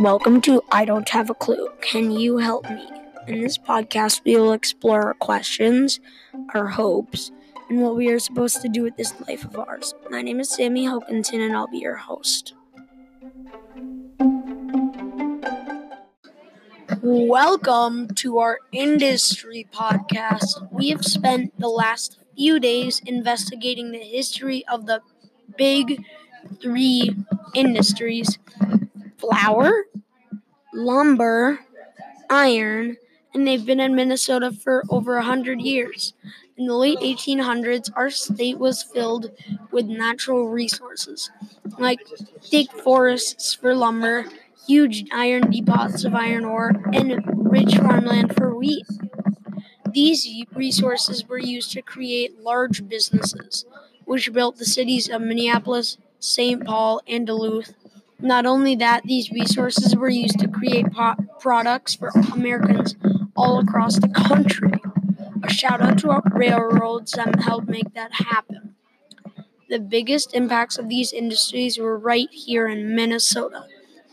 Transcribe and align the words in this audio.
Welcome 0.00 0.40
to 0.42 0.62
I 0.72 0.86
Don't 0.86 1.10
Have 1.10 1.28
a 1.28 1.34
Clue. 1.34 1.68
Can 1.82 2.10
you 2.10 2.38
help 2.38 2.64
me? 2.70 2.88
In 3.28 3.42
this 3.42 3.58
podcast, 3.58 4.22
we 4.24 4.34
will 4.34 4.54
explore 4.54 5.02
our 5.02 5.12
questions, 5.12 6.00
our 6.54 6.68
hopes, 6.68 7.30
and 7.68 7.82
what 7.82 7.96
we 7.96 8.08
are 8.08 8.18
supposed 8.18 8.62
to 8.62 8.68
do 8.70 8.82
with 8.82 8.96
this 8.96 9.12
life 9.28 9.44
of 9.44 9.58
ours. 9.58 9.92
My 10.08 10.22
name 10.22 10.40
is 10.40 10.48
Sammy 10.48 10.86
Hokinson, 10.86 11.44
and 11.44 11.54
I'll 11.54 11.66
be 11.66 11.80
your 11.80 11.96
host. 11.96 12.54
Welcome 17.02 18.08
to 18.14 18.38
our 18.38 18.58
industry 18.72 19.68
podcast. 19.70 20.66
We 20.72 20.88
have 20.88 21.04
spent 21.04 21.60
the 21.60 21.68
last 21.68 22.18
few 22.34 22.58
days 22.58 23.02
investigating 23.04 23.92
the 23.92 23.98
history 23.98 24.64
of 24.66 24.86
the 24.86 25.02
big 25.58 26.02
three 26.62 27.14
industries 27.52 28.38
flour, 29.20 29.86
lumber, 30.74 31.60
iron, 32.28 32.96
and 33.34 33.46
they've 33.46 33.64
been 33.64 33.80
in 33.80 33.94
Minnesota 33.94 34.52
for 34.52 34.84
over 34.90 35.16
a 35.16 35.24
hundred 35.24 35.60
years. 35.60 36.14
In 36.56 36.66
the 36.66 36.74
late 36.74 36.98
1800s, 37.00 37.90
our 37.96 38.10
state 38.10 38.58
was 38.58 38.82
filled 38.82 39.30
with 39.70 39.86
natural 39.86 40.48
resources, 40.48 41.30
like 41.78 42.00
thick 42.42 42.70
forests 42.72 43.54
for 43.54 43.74
lumber, 43.74 44.26
huge 44.66 45.04
iron 45.12 45.50
deposits 45.50 46.04
of 46.04 46.14
iron 46.14 46.44
ore, 46.44 46.72
and 46.92 47.22
rich 47.50 47.76
farmland 47.76 48.36
for 48.36 48.54
wheat. 48.54 48.86
These 49.92 50.44
resources 50.54 51.26
were 51.26 51.38
used 51.38 51.72
to 51.72 51.82
create 51.82 52.40
large 52.40 52.86
businesses, 52.88 53.64
which 54.04 54.32
built 54.32 54.56
the 54.56 54.64
cities 54.64 55.08
of 55.08 55.22
Minneapolis, 55.22 55.98
St. 56.20 56.64
Paul, 56.64 57.00
and 57.08 57.26
Duluth. 57.26 57.74
Not 58.22 58.46
only 58.46 58.76
that, 58.76 59.04
these 59.04 59.30
resources 59.30 59.96
were 59.96 60.08
used 60.08 60.38
to 60.40 60.48
create 60.48 60.86
products 61.38 61.94
for 61.94 62.10
Americans 62.32 62.94
all 63.36 63.58
across 63.58 63.98
the 63.98 64.08
country. 64.08 64.72
A 65.42 65.50
shout 65.50 65.80
out 65.80 65.98
to 65.98 66.10
our 66.10 66.22
railroads 66.32 67.12
that 67.12 67.40
helped 67.40 67.68
make 67.68 67.94
that 67.94 68.12
happen. 68.12 68.74
The 69.68 69.78
biggest 69.78 70.34
impacts 70.34 70.78
of 70.78 70.88
these 70.88 71.12
industries 71.12 71.78
were 71.78 71.98
right 71.98 72.28
here 72.30 72.66
in 72.66 72.94
Minnesota. 72.94 73.66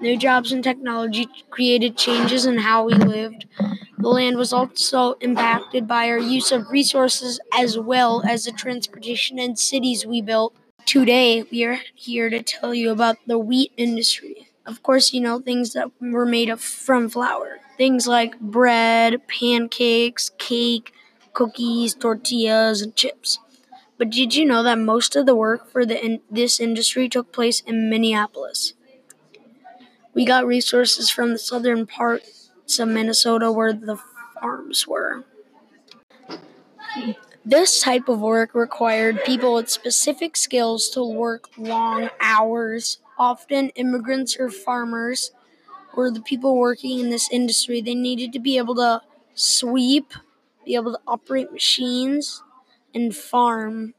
New 0.00 0.16
jobs 0.18 0.52
and 0.52 0.62
technology 0.62 1.28
created 1.50 1.96
changes 1.96 2.44
in 2.44 2.58
how 2.58 2.84
we 2.84 2.94
lived. 2.94 3.46
The 3.96 4.08
land 4.08 4.36
was 4.36 4.52
also 4.52 5.12
impacted 5.20 5.86
by 5.88 6.10
our 6.10 6.18
use 6.18 6.52
of 6.52 6.70
resources 6.70 7.40
as 7.56 7.78
well 7.78 8.22
as 8.28 8.44
the 8.44 8.52
transportation 8.52 9.38
and 9.38 9.58
cities 9.58 10.04
we 10.04 10.20
built. 10.20 10.54
Today, 10.94 11.42
we 11.50 11.64
are 11.64 11.80
here 11.96 12.30
to 12.30 12.40
tell 12.40 12.72
you 12.72 12.92
about 12.92 13.16
the 13.26 13.36
wheat 13.36 13.72
industry. 13.76 14.46
Of 14.64 14.84
course, 14.84 15.12
you 15.12 15.20
know 15.20 15.40
things 15.40 15.72
that 15.72 15.90
were 16.00 16.24
made 16.24 16.48
of 16.48 16.60
from 16.60 17.08
flour. 17.08 17.58
Things 17.76 18.06
like 18.06 18.38
bread, 18.38 19.26
pancakes, 19.26 20.30
cake, 20.38 20.92
cookies, 21.32 21.94
tortillas, 21.94 22.80
and 22.80 22.94
chips. 22.94 23.40
But 23.98 24.10
did 24.10 24.36
you 24.36 24.44
know 24.44 24.62
that 24.62 24.78
most 24.78 25.16
of 25.16 25.26
the 25.26 25.34
work 25.34 25.68
for 25.68 25.84
the 25.84 25.98
in- 26.00 26.22
this 26.30 26.60
industry 26.60 27.08
took 27.08 27.32
place 27.32 27.60
in 27.62 27.90
Minneapolis? 27.90 28.74
We 30.14 30.24
got 30.24 30.46
resources 30.46 31.10
from 31.10 31.32
the 31.32 31.40
southern 31.40 31.88
parts 31.88 32.78
of 32.78 32.86
Minnesota 32.86 33.50
where 33.50 33.72
the 33.72 33.98
farms 34.40 34.86
were. 34.86 35.24
This 37.44 37.80
type 37.80 38.08
of 38.08 38.20
work 38.20 38.54
required 38.54 39.22
people 39.24 39.54
with 39.54 39.68
specific 39.68 40.36
skills 40.36 40.88
to 40.90 41.04
work 41.04 41.50
long 41.58 42.08
hours. 42.20 42.98
Often, 43.18 43.70
immigrants 43.70 44.36
or 44.38 44.50
farmers 44.50 45.30
were 45.96 46.10
the 46.10 46.20
people 46.22 46.56
working 46.56 47.00
in 47.00 47.10
this 47.10 47.28
industry. 47.30 47.80
They 47.82 47.94
needed 47.94 48.32
to 48.34 48.40
be 48.40 48.58
able 48.58 48.76
to 48.76 49.02
sweep, 49.34 50.12
be 50.64 50.74
able 50.74 50.92
to 50.92 51.00
operate 51.06 51.52
machines, 51.52 52.42
and 52.94 53.14
farm. 53.14 53.94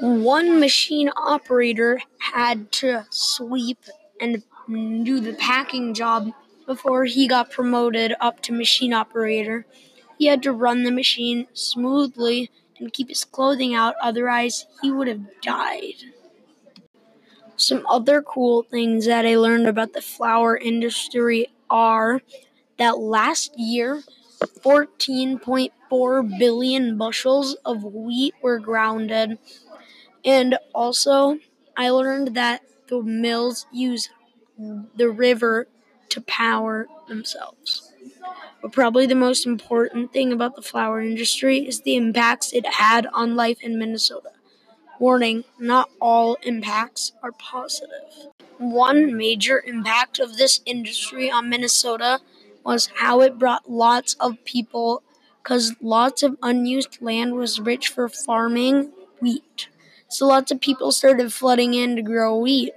One 0.00 0.60
machine 0.60 1.10
operator 1.16 2.00
had 2.18 2.70
to 2.72 3.06
sweep 3.10 3.78
and 4.20 4.42
do 4.68 5.20
the 5.20 5.32
packing 5.34 5.94
job 5.94 6.32
before 6.66 7.04
he 7.04 7.28
got 7.28 7.50
promoted 7.50 8.14
up 8.20 8.42
to 8.42 8.52
machine 8.52 8.92
operator. 8.92 9.64
He 10.18 10.26
had 10.26 10.42
to 10.44 10.52
run 10.52 10.84
the 10.84 10.92
machine 10.92 11.46
smoothly 11.54 12.50
and 12.78 12.92
keep 12.92 13.08
his 13.08 13.24
clothing 13.24 13.74
out, 13.74 13.94
otherwise, 14.02 14.66
he 14.82 14.90
would 14.92 15.08
have 15.08 15.40
died. 15.42 15.94
Some 17.56 17.86
other 17.88 18.22
cool 18.22 18.64
things 18.64 19.06
that 19.06 19.26
I 19.26 19.36
learned 19.36 19.66
about 19.68 19.92
the 19.94 20.02
flour 20.02 20.56
industry 20.56 21.48
are 21.70 22.22
that 22.78 22.98
last 22.98 23.58
year, 23.58 24.02
14.4 24.40 26.38
billion 26.38 26.98
bushels 26.98 27.56
of 27.64 27.84
wheat 27.84 28.34
were 28.42 28.58
grounded. 28.58 29.38
And 30.24 30.58
also, 30.74 31.38
I 31.76 31.90
learned 31.90 32.34
that 32.36 32.62
the 32.88 33.02
mills 33.02 33.66
use 33.72 34.10
the 34.96 35.10
river 35.10 35.68
to 36.10 36.20
power 36.22 36.88
themselves. 37.08 37.85
But 38.62 38.72
probably 38.72 39.06
the 39.06 39.14
most 39.14 39.46
important 39.46 40.12
thing 40.12 40.32
about 40.32 40.56
the 40.56 40.62
flour 40.62 41.00
industry 41.00 41.58
is 41.66 41.82
the 41.82 41.96
impacts 41.96 42.52
it 42.52 42.66
had 42.66 43.06
on 43.12 43.36
life 43.36 43.58
in 43.62 43.78
Minnesota. 43.78 44.30
Warning, 44.98 45.44
not 45.58 45.90
all 46.00 46.36
impacts 46.42 47.12
are 47.22 47.32
positive. 47.32 48.30
One 48.58 49.16
major 49.16 49.62
impact 49.66 50.18
of 50.18 50.36
this 50.38 50.60
industry 50.64 51.30
on 51.30 51.50
Minnesota 51.50 52.20
was 52.64 52.90
how 52.96 53.20
it 53.20 53.38
brought 53.38 53.70
lots 53.70 54.14
of 54.14 54.42
people 54.44 55.02
because 55.42 55.74
lots 55.80 56.22
of 56.22 56.36
unused 56.42 56.98
land 57.00 57.34
was 57.34 57.60
rich 57.60 57.88
for 57.88 58.08
farming 58.08 58.92
wheat. 59.20 59.68
So 60.08 60.26
lots 60.26 60.50
of 60.50 60.60
people 60.60 60.90
started 60.92 61.32
flooding 61.32 61.74
in 61.74 61.96
to 61.96 62.02
grow 62.02 62.36
wheat. 62.36 62.72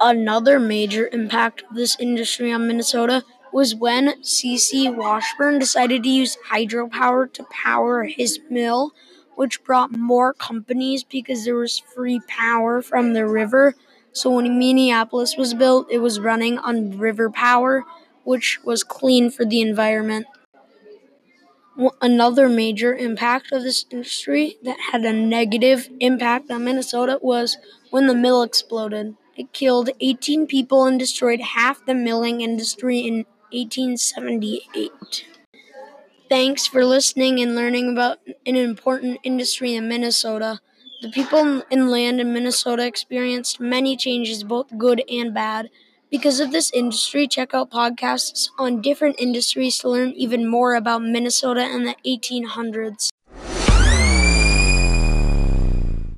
Another 0.00 0.60
major 0.60 1.08
impact 1.12 1.62
of 1.68 1.74
this 1.76 1.96
industry 1.98 2.52
on 2.52 2.68
Minnesota 2.68 3.24
was 3.52 3.74
when 3.74 4.22
C.C. 4.22 4.90
Washburn 4.90 5.58
decided 5.58 6.02
to 6.02 6.08
use 6.08 6.36
hydropower 6.50 7.32
to 7.32 7.44
power 7.50 8.04
his 8.04 8.40
mill, 8.50 8.92
which 9.36 9.62
brought 9.64 9.92
more 9.92 10.32
companies 10.34 11.04
because 11.04 11.44
there 11.44 11.56
was 11.56 11.78
free 11.78 12.20
power 12.26 12.82
from 12.82 13.12
the 13.12 13.26
river. 13.26 13.74
So 14.12 14.30
when 14.30 14.58
Minneapolis 14.58 15.36
was 15.36 15.54
built, 15.54 15.90
it 15.90 15.98
was 15.98 16.20
running 16.20 16.58
on 16.58 16.98
river 16.98 17.30
power, 17.30 17.84
which 18.24 18.58
was 18.64 18.82
clean 18.84 19.30
for 19.30 19.44
the 19.44 19.60
environment. 19.60 20.26
Another 22.02 22.48
major 22.48 22.94
impact 22.96 23.52
of 23.52 23.62
this 23.62 23.84
industry 23.90 24.58
that 24.64 24.78
had 24.90 25.04
a 25.04 25.12
negative 25.12 25.88
impact 26.00 26.50
on 26.50 26.64
Minnesota 26.64 27.20
was 27.22 27.56
when 27.90 28.08
the 28.08 28.14
mill 28.14 28.42
exploded. 28.42 29.14
It 29.36 29.52
killed 29.52 29.90
18 30.00 30.48
people 30.48 30.84
and 30.84 30.98
destroyed 30.98 31.40
half 31.40 31.86
the 31.86 31.94
milling 31.94 32.40
industry 32.40 32.98
in 32.98 33.24
1878. 33.52 35.26
Thanks 36.28 36.66
for 36.66 36.84
listening 36.84 37.40
and 37.40 37.54
learning 37.54 37.90
about 37.92 38.18
an 38.46 38.56
important 38.56 39.18
industry 39.22 39.74
in 39.74 39.88
Minnesota. 39.88 40.60
The 41.02 41.10
people 41.10 41.62
in 41.70 41.88
land 41.90 42.20
in 42.20 42.32
Minnesota 42.32 42.86
experienced 42.86 43.60
many 43.60 43.96
changes, 43.96 44.44
both 44.44 44.76
good 44.78 45.02
and 45.10 45.32
bad. 45.34 45.70
Because 46.10 46.40
of 46.40 46.52
this 46.52 46.70
industry, 46.72 47.26
check 47.28 47.54
out 47.54 47.70
podcasts 47.70 48.48
on 48.58 48.80
different 48.82 49.16
industries 49.18 49.78
to 49.78 49.88
learn 49.90 50.12
even 50.12 50.46
more 50.48 50.74
about 50.74 51.02
Minnesota 51.02 51.62
in 51.68 51.84
the 51.84 51.96
1800s. 52.04 53.10